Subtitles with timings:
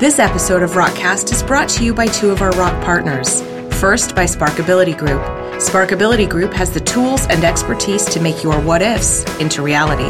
[0.00, 3.42] This episode of Rockcast is brought to you by two of our rock partners.
[3.80, 5.20] First, by Sparkability Group.
[5.60, 10.08] Sparkability Group has the tools and expertise to make your what ifs into reality.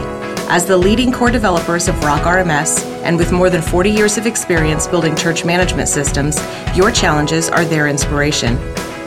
[0.51, 4.27] As the leading core developers of Rock RMS, and with more than 40 years of
[4.27, 6.37] experience building church management systems,
[6.77, 8.59] your challenges are their inspiration.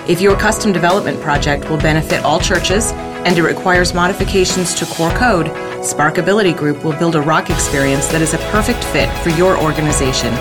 [0.10, 5.12] If your custom development project will benefit all churches and it requires modifications to core
[5.12, 5.46] code,
[5.86, 10.34] Sparkability Group will build a rock experience that is a perfect fit for your organization.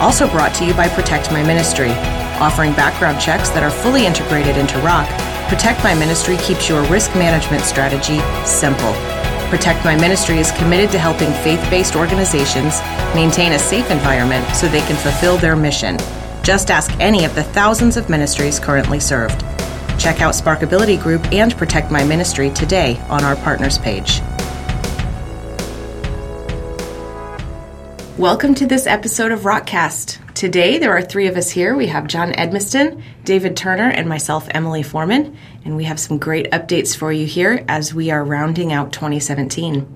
[0.00, 1.90] Also brought to you by Protect My Ministry,
[2.40, 5.06] offering background checks that are fully integrated into Rock.
[5.50, 8.94] Protect My Ministry keeps your risk management strategy simple.
[9.50, 12.80] Protect My Ministry is committed to helping faith based organizations
[13.14, 15.98] maintain a safe environment so they can fulfill their mission.
[16.42, 19.40] Just ask any of the thousands of ministries currently served.
[19.98, 24.22] Check out Sparkability Group and Protect My Ministry today on our partners page.
[28.20, 30.34] Welcome to this episode of Rockcast.
[30.34, 31.74] Today, there are three of us here.
[31.74, 35.38] We have Jon Edmiston, David Turner, and myself, Emily Foreman.
[35.64, 39.88] And we have some great updates for you here as we are rounding out 2017.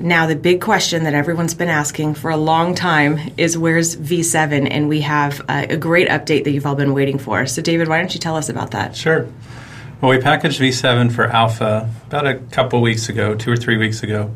[0.00, 4.66] Now, the big question that everyone's been asking for a long time is where's V7?
[4.68, 7.46] And we have a, a great update that you've all been waiting for.
[7.46, 8.96] So, David, why don't you tell us about that?
[8.96, 9.28] Sure.
[10.00, 14.02] Well, we packaged V7 for alpha about a couple weeks ago, two or three weeks
[14.02, 14.34] ago,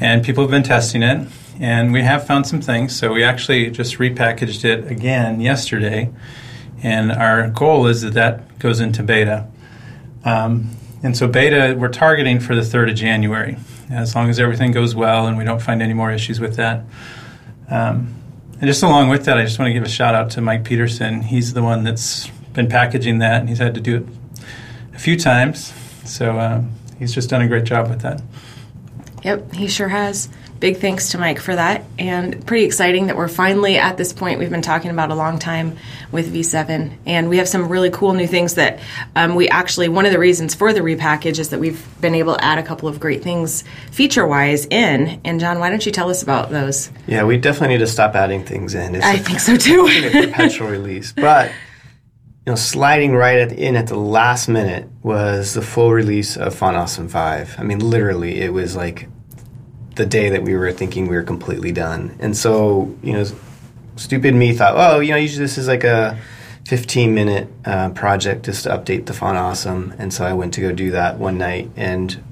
[0.00, 1.28] and people have been testing it
[1.60, 2.96] and we have found some things.
[2.96, 6.10] So we actually just repackaged it again yesterday,
[6.82, 9.46] and our goal is that that goes into beta.
[10.24, 10.70] Um,
[11.02, 13.58] and so beta we're targeting for the 3rd of January,
[13.90, 16.84] as long as everything goes well and we don't find any more issues with that.
[17.70, 18.14] Um,
[18.60, 20.64] and just along with that, I just want to give a shout out to Mike
[20.64, 21.22] Peterson.
[21.22, 24.06] He's the one that's been packaging that, and he's had to do it
[24.94, 25.72] a few times.
[26.04, 26.62] So uh,
[26.98, 28.22] he's just done a great job with that.
[29.22, 30.28] Yep, he sure has
[30.60, 31.84] big thanks to Mike for that.
[31.98, 35.38] And pretty exciting that we're finally at this point we've been talking about a long
[35.38, 35.78] time
[36.12, 36.96] with V7.
[37.06, 38.78] And we have some really cool new things that
[39.16, 42.34] um, we actually, one of the reasons for the repackage is that we've been able
[42.34, 45.20] to add a couple of great things feature wise in.
[45.24, 46.90] And John, why don't you tell us about those?
[47.06, 48.94] Yeah, we definitely need to stop adding things in.
[48.94, 49.86] It's I a, think so too.
[49.90, 51.12] a perpetual release.
[51.12, 51.50] But
[52.46, 56.54] you know, sliding right at, in at the last minute was the full release of
[56.54, 57.56] Font Awesome 5.
[57.58, 59.08] I mean, literally, it was like
[60.00, 62.16] the day that we were thinking we were completely done.
[62.20, 63.26] And so, you know,
[63.96, 66.18] stupid me thought, oh, you know, usually this is like a
[66.64, 69.94] 15 minute uh, project just to update the font awesome.
[69.98, 72.24] And so I went to go do that one night, and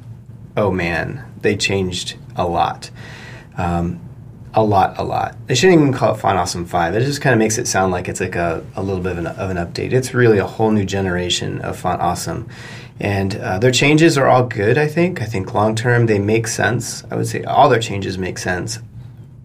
[0.57, 2.91] oh man, they changed a lot.
[3.59, 4.01] Um,
[4.55, 5.37] a lot, a lot.
[5.47, 6.95] They shouldn't even call it Font Awesome 5.
[6.95, 9.19] It just kind of makes it sound like it's like a, a little bit of
[9.19, 9.93] an, of an update.
[9.93, 12.49] It's really a whole new generation of Font Awesome.
[13.01, 15.23] And uh, their changes are all good, I think.
[15.23, 17.05] I think long term they make sense.
[17.11, 18.81] I would say all their changes make sense,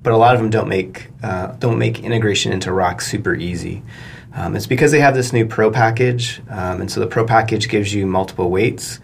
[0.01, 3.83] but a lot of them don't make uh, don't make integration into Rock super easy.
[4.35, 7.69] Um, it's because they have this new Pro package, um, and so the Pro package
[7.69, 8.99] gives you multiple weights,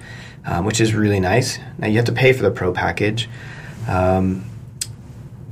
[0.46, 1.60] um, which is really nice.
[1.78, 3.30] Now you have to pay for the Pro package.
[3.88, 4.50] Um,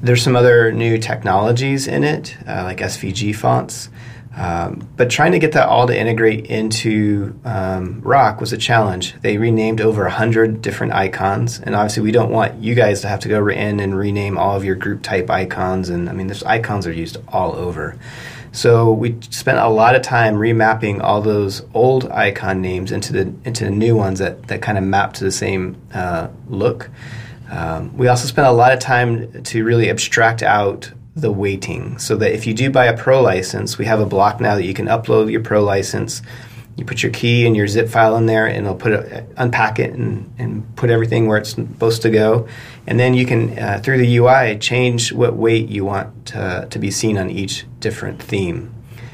[0.01, 3.89] there's some other new technologies in it, uh, like SVG fonts.
[4.37, 9.15] Um, but trying to get that all to integrate into um, Rock was a challenge.
[9.21, 13.19] They renamed over 100 different icons, and obviously, we don't want you guys to have
[13.21, 15.89] to go in and rename all of your group type icons.
[15.89, 17.97] And I mean, those icons are used all over.
[18.51, 23.33] So we spent a lot of time remapping all those old icon names into the
[23.43, 26.89] into the new ones that, that kind of map to the same uh, look.
[27.49, 30.91] Um, we also spent a lot of time to really abstract out
[31.21, 34.39] the weighting so that if you do buy a pro license, we have a block
[34.39, 36.21] now that you can upload your pro license.
[36.75, 39.79] You put your key and your zip file in there, and it'll put it, unpack
[39.79, 42.47] it and, and put everything where it's supposed to go.
[42.85, 46.79] And then you can, uh, through the UI, change what weight you want to, to
[46.79, 48.73] be seen on each different theme.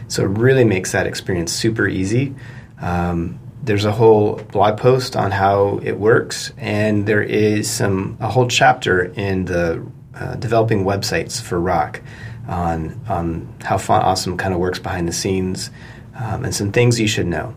[0.09, 2.35] So it really makes that experience super easy.
[2.81, 8.29] Um, there's a whole blog post on how it works, and there is some a
[8.29, 12.01] whole chapter in the uh, developing websites for Rock
[12.47, 15.69] on on how Font Awesome kind of works behind the scenes
[16.15, 17.55] um, and some things you should know.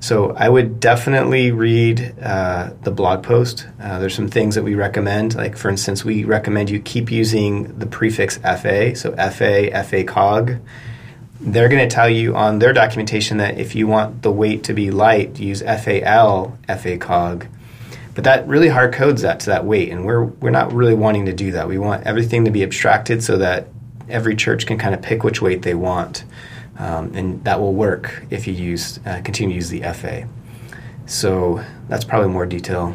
[0.00, 3.66] So I would definitely read uh, the blog post.
[3.80, 5.34] Uh, there's some things that we recommend.
[5.34, 8.94] Like for instance, we recommend you keep using the prefix FA.
[8.96, 10.56] So FA, FA cog.
[11.40, 14.74] They're going to tell you on their documentation that if you want the weight to
[14.74, 17.46] be light, use FAL, FA cog
[18.14, 21.26] but that really hard codes that to that weight, and we're we're not really wanting
[21.26, 21.68] to do that.
[21.68, 23.68] We want everything to be abstracted so that
[24.08, 26.24] every church can kind of pick which weight they want,
[26.78, 30.28] um, and that will work if you use uh, continue to use the FA.
[31.06, 32.94] So that's probably more detail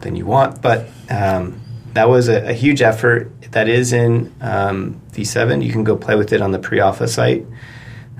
[0.00, 1.60] than you want, but um,
[1.94, 3.30] that was a, a huge effort.
[3.52, 5.62] That is in um, V7.
[5.62, 7.44] You can go play with it on the pre-alpha site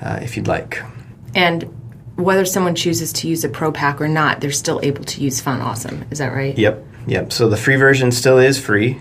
[0.02, 0.82] uh, if you'd like.
[1.34, 1.81] And
[2.16, 5.40] whether someone chooses to use a Pro Pack or not, they're still able to use
[5.40, 6.04] Font Awesome.
[6.10, 6.56] Is that right?
[6.56, 7.32] Yep, yep.
[7.32, 9.00] So the free version still is free,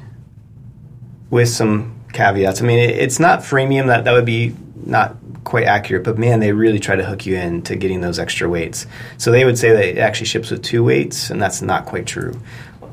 [1.29, 2.61] with some caveats.
[2.61, 3.87] I mean, it, it's not freemium.
[3.87, 4.55] That that would be
[4.85, 6.03] not quite accurate.
[6.03, 8.85] But man, they really try to hook you in to getting those extra weights.
[9.17, 12.05] So they would say that it actually ships with two weights, and that's not quite
[12.05, 12.39] true.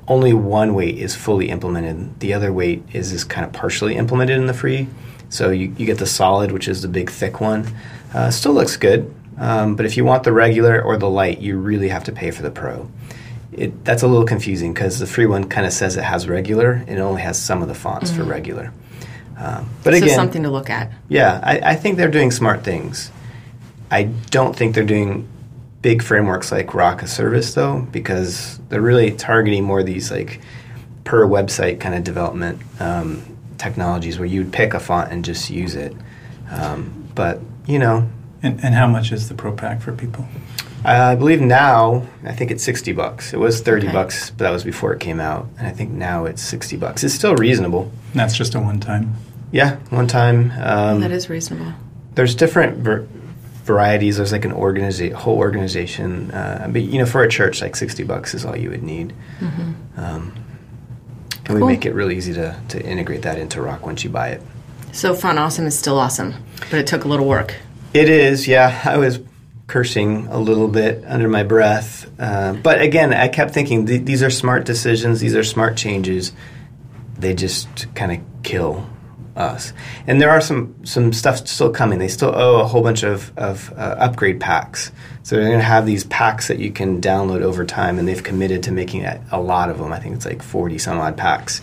[0.06, 2.20] Only one weight is fully implemented.
[2.20, 4.88] The other weight is is kind of partially implemented in the free.
[5.28, 7.66] So you, you get the solid, which is the big thick one.
[8.14, 11.58] Uh, still looks good, um, but if you want the regular or the light, you
[11.58, 12.90] really have to pay for the pro.
[13.52, 16.72] It, that's a little confusing because the free one kind of says it has regular
[16.72, 18.72] and it only has some of the fonts for regular.
[19.36, 20.92] Um, but so again, something to look at.
[21.08, 23.10] yeah, I, I think they're doing smart things.
[23.90, 25.28] I don't think they're doing
[25.80, 30.40] big frameworks like Rock as Service though, because they're really targeting more of these like
[31.04, 33.22] per website kind of development um,
[33.58, 35.94] technologies where you'd pick a font and just use it.
[36.50, 38.08] Um, but you know,
[38.42, 40.26] And, and how much is the Pro Pack for people?
[40.84, 43.32] I believe now I think it's sixty bucks.
[43.34, 43.92] It was thirty Okay.
[43.94, 47.02] bucks, but that was before it came out, and I think now it's sixty bucks.
[47.02, 47.90] It's still reasonable.
[48.12, 49.14] And that's just a one time.
[49.50, 50.52] Yeah, one time.
[50.60, 51.72] Um, that is reasonable.
[52.14, 53.06] there's different ver-
[53.64, 54.18] varieties.
[54.18, 58.04] There's like an organiza- whole organization, uh, but you know, for a church, like sixty
[58.04, 59.12] bucks is all you would need.
[59.96, 60.32] Um,
[61.46, 61.66] and we Cool.
[61.68, 64.42] make it really easy to, to integrate that into Rock once you buy it.
[64.92, 66.34] So Font Awesome is still awesome,
[66.70, 67.54] but it took a little work.
[67.94, 68.82] It is, yeah.
[68.84, 69.20] I was
[69.66, 74.22] cursing a little bit under my breath, uh, but again, I kept thinking th- these
[74.22, 75.20] are smart decisions.
[75.20, 76.32] These are smart changes.
[77.18, 78.88] They just kind of kill
[79.36, 79.72] us.
[80.06, 81.98] And there are some some stuff still coming.
[81.98, 84.92] They still owe a whole bunch of of uh, upgrade packs.
[85.22, 88.22] So they're going to have these packs that you can download over time, and they've
[88.22, 89.92] committed to making a, a lot of them.
[89.92, 91.62] I think it's like forty some odd packs.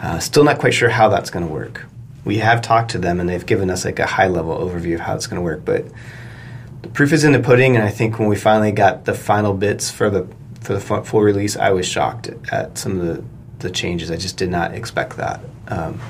[0.00, 1.86] Uh, still not quite sure how that's going to work.
[2.24, 5.00] We have talked to them, and they've given us like a high level overview of
[5.00, 5.84] how it's going to work, but
[6.82, 9.54] the proof is in the pudding, and I think when we finally got the final
[9.54, 10.26] bits for the
[10.60, 13.24] for the full release, I was shocked at some of the,
[13.58, 14.10] the changes.
[14.10, 15.40] I just did not expect that.
[15.68, 16.00] Um,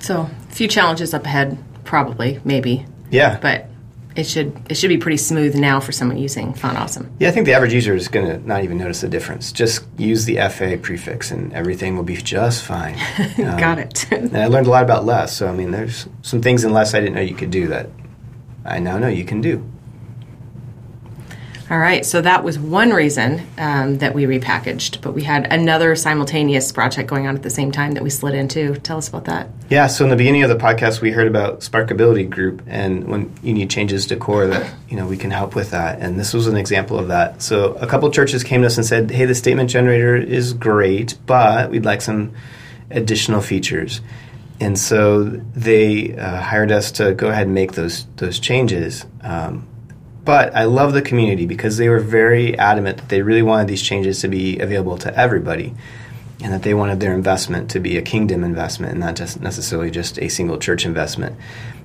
[0.00, 3.69] So a few challenges up ahead, probably, maybe, yeah, but
[4.16, 7.10] it should it should be pretty smooth now for someone using Font Awesome.
[7.18, 9.52] yeah, I think the average user is going to not even notice the difference.
[9.52, 12.96] Just use the FA prefix, and everything will be just fine.
[13.40, 14.10] Um, Got it.
[14.12, 15.36] And I learned a lot about less.
[15.36, 17.88] So I mean, there's some things in less I didn't know you could do that
[18.64, 19.64] I now know you can do.
[21.70, 25.94] All right, so that was one reason um, that we repackaged, but we had another
[25.94, 28.74] simultaneous project going on at the same time that we slid into.
[28.80, 29.50] Tell us about that.
[29.68, 33.32] Yeah, so in the beginning of the podcast, we heard about Sparkability Group, and when
[33.44, 36.00] you need changes to core, that you know we can help with that.
[36.00, 37.40] And this was an example of that.
[37.40, 41.16] So a couple churches came to us and said, "Hey, the statement generator is great,
[41.24, 42.32] but we'd like some
[42.90, 44.00] additional features."
[44.58, 49.06] And so they uh, hired us to go ahead and make those those changes.
[49.22, 49.68] Um,
[50.30, 53.82] but I love the community because they were very adamant that they really wanted these
[53.82, 55.74] changes to be available to everybody
[56.40, 59.90] and that they wanted their investment to be a kingdom investment and not just necessarily
[59.90, 61.36] just a single church investment.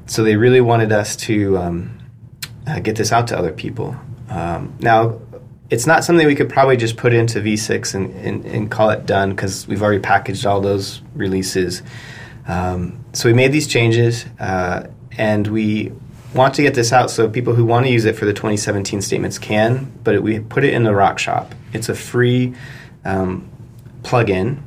[0.05, 1.97] So they really wanted us to um,
[2.67, 3.95] uh, get this out to other people.
[4.29, 5.19] Um, now,
[5.71, 9.07] it's not something we could probably just put into V6 and, and, and call it
[9.07, 11.81] done because we've already packaged all those releases.
[12.47, 14.85] Um, so we made these changes uh,
[15.17, 15.93] and we
[16.35, 19.01] want to get this out so people who want to use it for the 2017
[19.01, 21.55] statements can, but we put it in the Rock Shop.
[21.71, 22.53] It's a free
[23.05, 23.49] um,
[24.03, 24.61] plugin,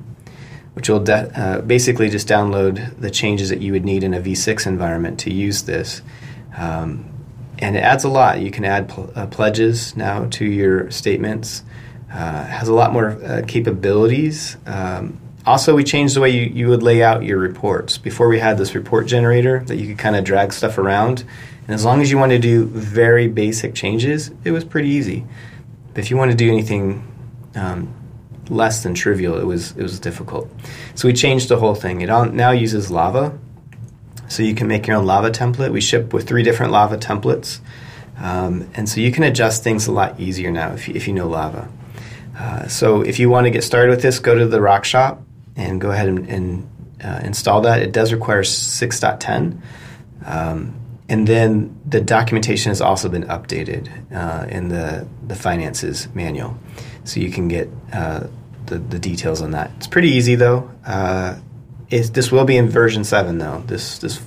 [0.73, 4.21] which will de- uh, basically just download the changes that you would need in a
[4.21, 6.01] V6 environment to use this.
[6.57, 7.05] Um,
[7.59, 8.41] and it adds a lot.
[8.41, 11.65] You can add pl- uh, pledges now to your statements.
[12.11, 14.57] Uh, has a lot more uh, capabilities.
[14.65, 17.99] Um, also, we changed the way you, you would lay out your reports.
[17.99, 21.25] Before we had this report generator that you could kind of drag stuff around.
[21.69, 25.27] And as long as you want to do very basic changes, it was pretty easy.
[25.93, 27.07] But if you want to do anything
[27.55, 27.95] um,
[28.49, 30.51] less than trivial, it was it was difficult.
[30.95, 32.01] So we changed the whole thing.
[32.01, 33.39] It all, now uses Lava,
[34.29, 35.71] so you can make your own Lava template.
[35.71, 37.61] We ship with three different Lava templates,
[38.19, 41.13] um, and so you can adjust things a lot easier now if you, if you
[41.13, 41.69] know Lava.
[42.39, 45.21] Uh, so if you want to get started with this, go to the Rock Shop
[45.55, 46.71] and go ahead and, and
[47.05, 47.83] uh, install that.
[47.83, 49.61] It does require 6.10.
[50.25, 50.75] Um,
[51.09, 56.59] and then the documentation has also been updated uh, in the, the finances manual.
[57.05, 58.27] So you can get uh,
[58.67, 59.71] the, the details on that.
[59.77, 60.71] It's pretty easy though.
[60.85, 61.39] Uh,
[61.89, 63.63] this will be in version 7 though.
[63.67, 64.21] This, this,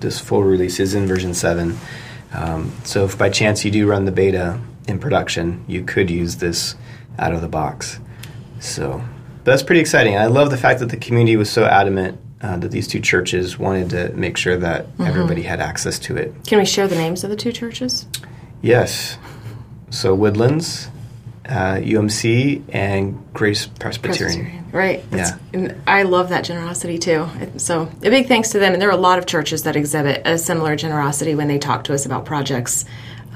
[0.00, 1.78] this full release is in version 7.
[2.32, 6.36] Um, so if by chance you do run the beta in production, you could use
[6.36, 6.74] this
[7.16, 8.00] out of the box.
[8.58, 9.04] So
[9.44, 10.16] that's pretty exciting.
[10.16, 13.58] I love the fact that the community was so adamant uh, that these two churches
[13.58, 15.02] wanted to make sure that Mm-hmm.
[15.04, 16.32] everybody had access to it.
[16.46, 18.06] Can we share the names of the two churches?
[18.60, 19.16] Yes.
[19.90, 20.88] So Woodlands,
[21.48, 24.64] uh, UMC, and Grace Presbyterian.
[24.72, 25.08] Right.
[25.10, 25.58] That's- Yeah.
[25.58, 27.26] And I love that generosity too.
[27.56, 28.72] So a big thanks to them.
[28.72, 31.84] And there are a lot of churches that exhibit a similar generosity when they talk
[31.84, 32.84] to us about projects.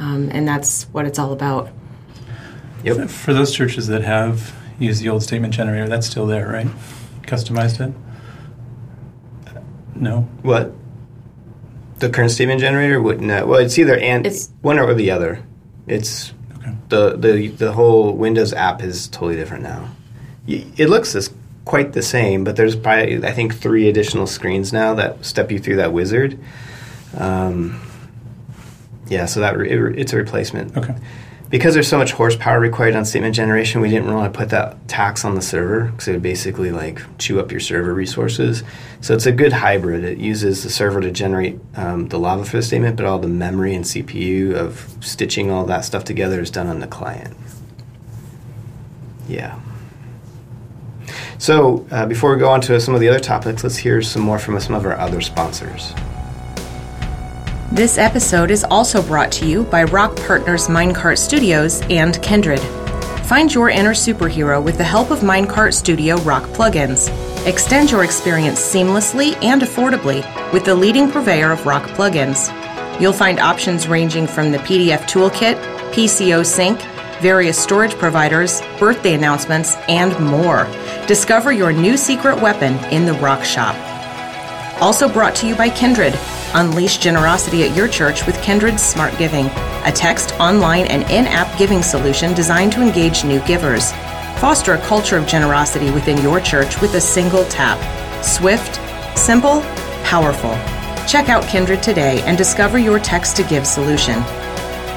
[0.00, 1.70] Um, and that's what it's all about.
[2.84, 3.08] Yep.
[3.10, 6.68] For those churches that have used the old statement generator, that's still there, right?
[7.22, 7.92] Customized it?
[10.00, 10.28] No.
[10.42, 10.72] What?
[11.98, 13.46] The current statement generator would no.
[13.46, 15.40] Well, it's either and It's- one or the other.
[15.86, 16.72] It's Okay.
[16.88, 19.88] the the the whole Windows app is totally different now.
[20.46, 21.30] It looks as
[21.64, 25.58] quite the same, but there's probably I think three additional screens now that step you
[25.58, 26.38] through that wizard.
[27.16, 27.80] Um,
[29.08, 30.76] yeah, so that re- it, it's a replacement.
[30.76, 30.94] Okay.
[31.50, 34.86] Because there's so much horsepower required on statement generation, we didn't want to put that
[34.86, 38.62] tax on the server because it would basically like chew up your server resources.
[39.00, 40.04] So it's a good hybrid.
[40.04, 43.28] It uses the server to generate um, the lava for the statement, but all the
[43.28, 47.34] memory and CPU of stitching all that stuff together is done on the client.
[49.26, 49.58] Yeah.
[51.38, 54.22] So uh, before we go on to some of the other topics, let's hear some
[54.22, 55.94] more from some of our other sponsors.
[57.78, 62.58] This episode is also brought to you by Rock Partners Minecart Studios and Kindrid.
[63.26, 67.08] Find your inner superhero with the help of Minecart Studio Rock plugins.
[67.46, 72.50] Extend your experience seamlessly and affordably with the leading purveyor of rock plugins.
[73.00, 75.54] You'll find options ranging from the PDF Toolkit,
[75.92, 76.80] PCO Sync,
[77.20, 80.64] various storage providers, birthday announcements, and more.
[81.06, 83.76] Discover your new secret weapon in the Rock Shop.
[84.82, 86.37] Also brought to you by Kindrid.
[86.54, 89.46] Unleash generosity at your church with Kindrid's Smart Giving,
[89.84, 93.92] a text, online, and in app giving solution designed to engage new givers.
[94.40, 97.78] Foster a culture of generosity within your church with a single tap.
[98.24, 98.80] Swift,
[99.16, 99.60] simple,
[100.04, 100.52] powerful.
[101.06, 104.18] Check out Kindrid today and discover your text to give solution.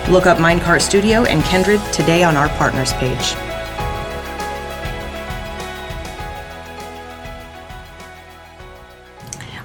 [0.09, 3.35] Look up Minecart Studio and Kindrid today on our partners page.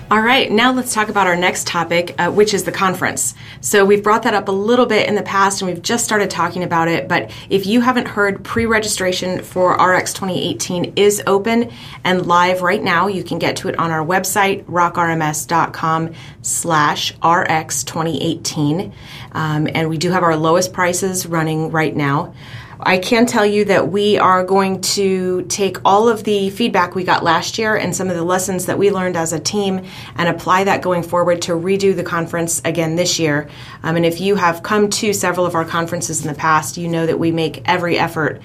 [0.09, 3.35] All right, now let's talk about our next topic, uh, which is the conference.
[3.61, 6.31] So, we've brought that up a little bit in the past and we've just started
[6.31, 7.09] talking about it.
[7.09, 11.73] But if you haven't heard, pre registration for RX 2018 is open
[12.05, 13.09] and live right now.
[13.09, 18.93] You can get to it on our website, rockrms.com slash RX 2018.
[19.33, 22.33] Um, and we do have our lowest prices running right now.
[22.79, 27.05] I can tell you that we are going to take all of the feedback we
[27.05, 29.85] got last year and some of the lessons that we learned as a team
[30.17, 33.49] and apply that going forward to redo the conference again this year.
[33.83, 36.89] Um, and if you have come to several of our conferences in the past, you
[36.89, 38.43] know that we make every effort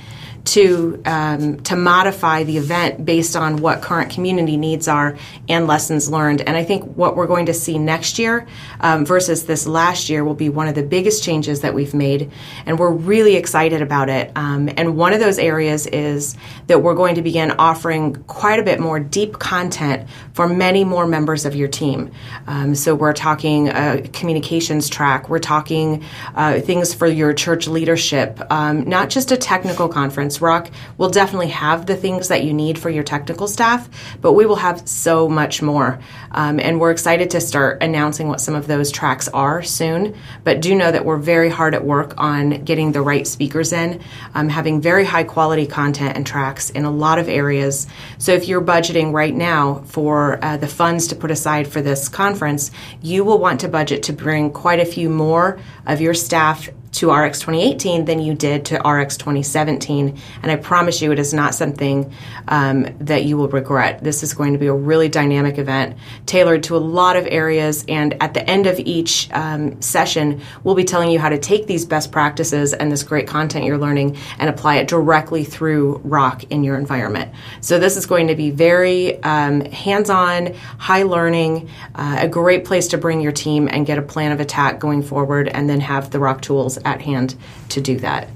[0.52, 5.18] to um, to modify the event based on what current community needs are
[5.48, 6.42] and lessons learned.
[6.42, 8.46] And I think what we're going to see next year
[8.82, 12.32] um, versus this last year will be one of the biggest changes that we've made,
[12.66, 14.30] and we're really excited about it.
[14.36, 16.36] Um, and one of those areas is
[16.68, 21.08] that we're going to begin offering quite a bit more deep content for many more
[21.08, 22.12] members of your team.
[22.48, 26.04] Um, so we're talking a communications track, we're talking
[26.36, 30.41] uh, things for your church leadership, um, not just a technical conference.
[30.42, 33.90] Rock will definitely have the things that you need for your technical staff,
[34.22, 36.00] but we will have so much more.
[36.32, 40.16] Um, and we're excited to start announcing what some of those tracks are soon.
[40.44, 44.02] But do know that we're very hard at work on getting the right speakers in,
[44.34, 47.88] um, having very high quality content and tracks in a lot of areas.
[48.18, 52.10] So if you're budgeting right now for uh, the funds to put aside for this
[52.10, 52.72] conference,
[53.02, 57.12] you will want to budget to bring quite a few more of your staff to
[57.12, 60.18] RX 2018 than you did to RX 2017.
[60.42, 62.12] And I promise you, it is not something
[62.48, 64.04] um, that you will regret.
[64.04, 67.86] This is going to be a really dynamic event tailored to a lot of areas.
[67.88, 71.68] And at the end of each um, session, we'll be telling you how to take
[71.68, 76.44] these best practices and this great content you're learning and apply it directly through Rock
[76.46, 77.32] in your environment.
[77.62, 82.66] So this is going to be very um, hands on, high learning, uh, a great
[82.66, 85.80] place to bring your team and get a plan of attack going forward and then
[85.80, 87.36] have the Rock tools at hand
[87.70, 88.28] to do that.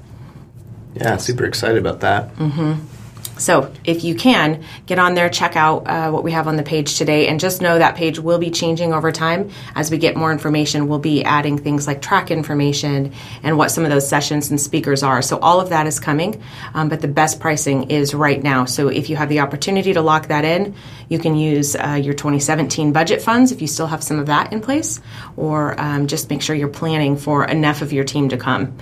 [0.94, 2.34] Yeah, super excited about that.
[2.36, 2.74] Mm-hmm.
[3.38, 6.62] So, if you can, get on there, check out uh, what we have on the
[6.62, 9.50] page today, and just know that page will be changing over time.
[9.74, 13.84] As we get more information, we'll be adding things like track information and what some
[13.84, 15.22] of those sessions and speakers are.
[15.22, 16.42] So, all of that is coming,
[16.74, 18.64] um, but the best pricing is right now.
[18.64, 20.74] So, if you have the opportunity to lock that in,
[21.08, 24.52] you can use uh, your 2017 budget funds if you still have some of that
[24.52, 25.00] in place,
[25.36, 28.76] or um, just make sure you're planning for enough of your team to come.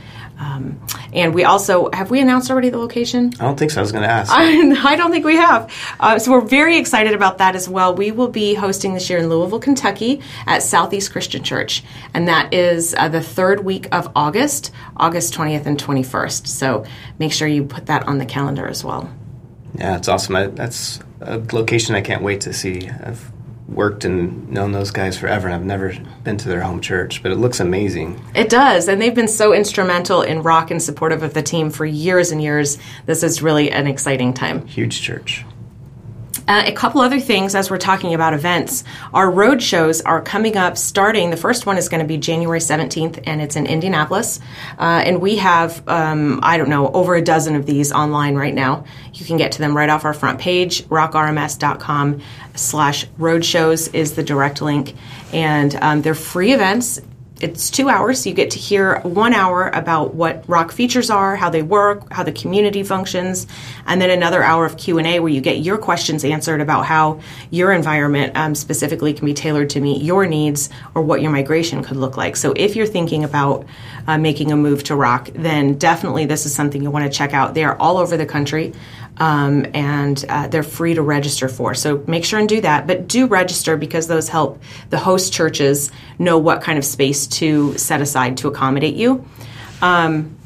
[0.45, 0.81] Um,
[1.13, 3.33] and we also have we announced already the location?
[3.41, 3.81] I don't think so.
[3.81, 4.31] I was going to ask.
[4.31, 5.73] I, I don't think we have.
[5.99, 7.95] Uh, so we're very excited about that as well.
[7.95, 11.83] We will be hosting this year in Louisville, Kentucky at Southeast Christian Church.
[12.13, 16.47] And that is uh, the third week of August, August 20th and 21st.
[16.47, 16.85] So
[17.19, 19.11] make sure you put that on the calendar as well.
[19.79, 20.37] Yeah, it's awesome.
[20.37, 22.89] I, that's a location I can't wait to see.
[22.89, 23.33] I've
[23.69, 27.33] worked and known those guys forever, and I've never been to their home church, but
[27.33, 28.23] it looks amazing.
[28.35, 31.87] It does, and they've been so instrumental in rock and supportive of the team for
[31.87, 32.79] years and years.
[33.07, 34.67] This is really an exciting time.
[34.67, 35.45] Huge church.
[36.47, 38.85] Uh, a couple other things as we're talking about events.
[39.15, 41.31] Our road shows are coming up starting.
[41.31, 44.41] The first one is going to be January 17th, and it's in Indianapolis.
[44.79, 48.55] Uh, and we have, um, I don't know, over a dozen of these online right
[48.55, 48.85] now.
[49.15, 50.85] You can get to them right off our front page.
[50.85, 52.21] rockrms.com
[52.55, 54.95] slash roadshows is the direct link.
[55.33, 57.01] And um, they're free events
[57.41, 61.35] it's two hours so you get to hear one hour about what rock features are
[61.35, 63.49] how they work how the community functions
[63.87, 67.73] and then another hour of q&a where you get your questions answered about how your
[67.73, 71.97] environment um, specifically can be tailored to meet your needs or what your migration could
[71.97, 73.67] look like so if you're thinking about
[74.07, 77.35] uh, making a move to rock then definitely this is something you want to check
[77.35, 78.73] out they are all over the country
[79.19, 81.75] um, and uh, they're free to register for.
[81.75, 82.87] So make sure and do that.
[82.87, 84.61] But do register because those help
[84.91, 89.25] the host churches know what kind of space to set aside to accommodate you.
[89.83, 90.37] Um,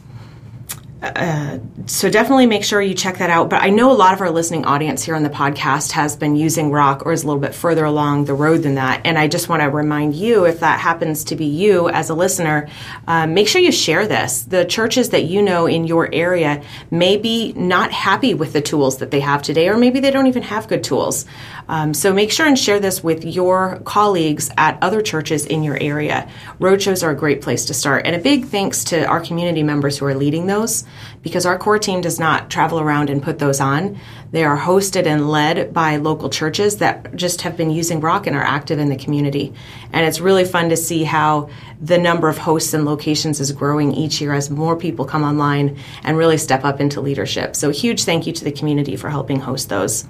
[1.86, 3.48] so definitely make sure you check that out.
[3.48, 6.34] But I know a lot of our listening audience here on the podcast has been
[6.34, 9.02] using rock or is a little bit further along the road than that.
[9.04, 12.14] And I just want to remind you, if that happens to be you as a
[12.14, 12.68] listener,
[13.06, 14.42] uh, make sure you share this.
[14.42, 18.98] The churches that you know in your area may be not happy with the tools
[18.98, 21.26] that they have today, or maybe they don't even have good tools.
[21.68, 25.78] Um, so make sure and share this with your colleagues at other churches in your
[25.80, 26.28] area.
[26.58, 28.04] Roadshows are a great place to start.
[28.04, 30.84] And a big thanks to our community members who are leading those
[31.22, 33.98] because our core team does not travel around and put those on.
[34.30, 38.36] They are hosted and led by local churches that just have been using rock and
[38.36, 39.52] are active in the community.
[39.92, 43.92] And it's really fun to see how the number of hosts and locations is growing
[43.92, 47.56] each year as more people come online and really step up into leadership.
[47.56, 50.06] So, huge thank you to the community for helping host those.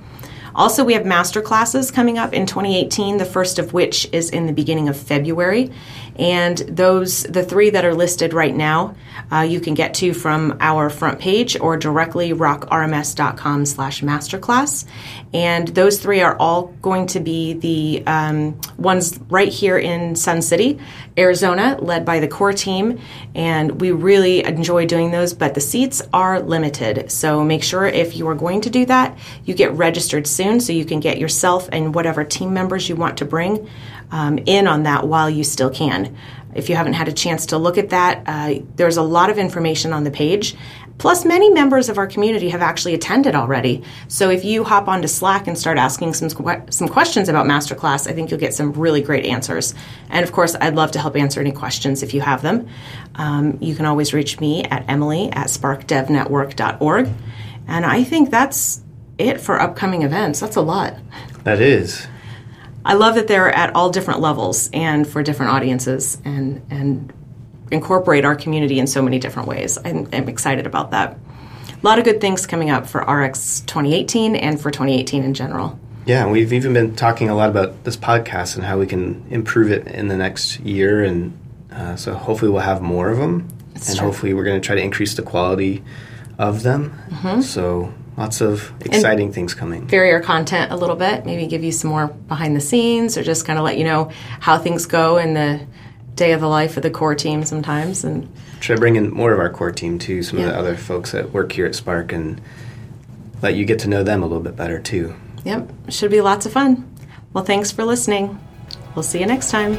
[0.59, 4.47] Also, we have master classes coming up in 2018, the first of which is in
[4.47, 5.71] the beginning of February.
[6.19, 8.97] And those, the three that are listed right now,
[9.31, 14.85] uh, you can get to from our front page or directly rockrms.com slash masterclass.
[15.33, 20.43] And those three are all going to be the um, ones right here in Sun
[20.43, 20.81] City,
[21.17, 23.01] Arizona, led by the core team.
[23.35, 27.13] And we really enjoy doing those, but the seats are limited.
[27.13, 30.73] So make sure if you are going to do that, you get registered soon so
[30.73, 33.69] you can get yourself and whatever team members you want to bring
[34.11, 36.17] um, in on that while you still can.
[36.55, 39.39] If you haven't had a chance to look at that, uh, there's a lot of
[39.39, 40.57] information on the page.
[40.99, 43.85] Plus, many members of our community have actually attended already.
[44.09, 46.29] So if you hop onto Slack and start asking some
[46.71, 49.75] some questions about Masterclass, I think you'll get some really great answers.
[50.11, 52.69] And of course, I'd love to help answer any questions if you have them.
[53.15, 57.09] Um, you can always reach me at emily at sparkdevnetwork.org.
[57.69, 58.83] And I think that's
[59.19, 60.41] it for upcoming events.
[60.41, 60.95] That's a lot.
[61.45, 62.09] That is.
[62.89, 67.13] I love that they're at all different levels and for different audiences and and
[67.71, 69.77] incorporate our community in so many different ways.
[69.85, 71.19] I'm, I'm excited about that.
[71.71, 75.79] A lot of good things coming up for RX 2018 and for 2018 in general.
[76.07, 79.71] Yeah, we've even been talking a lot about this podcast and how we can improve
[79.71, 81.39] it in the next year, and
[81.71, 84.07] uh, so hopefully we'll have more of them, That's and true.
[84.07, 85.85] hopefully we're going to try to increase the quality
[86.39, 86.99] of them.
[87.11, 87.43] Mm-hmm.
[87.43, 89.87] So lots of exciting and things coming.
[89.87, 93.23] Vary our content a little bit, maybe give you some more behind the scenes or
[93.23, 95.65] just kind of let you know how things go in the
[96.17, 98.29] day of the life of the core team sometimes and
[98.59, 100.47] try to bring in more of our core team too, some yeah.
[100.47, 102.41] of the other folks that work here at Spark and
[103.41, 105.15] let you get to know them a little bit better too.
[105.45, 106.93] Yep, should be lots of fun.
[107.33, 108.39] Well, thanks for listening.
[108.97, 109.79] We'll see you next time.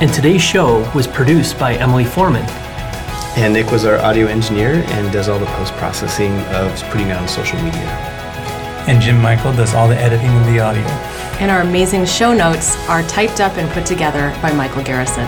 [0.00, 2.44] And today's show was produced by Emily Foreman.
[3.36, 7.16] And Nick was our audio engineer and does all the post processing of putting it
[7.16, 7.80] on social media.
[8.86, 10.84] And Jim Michael does all the editing of the audio.
[11.40, 15.26] And our amazing show notes are typed up and put together by Michael Garrison.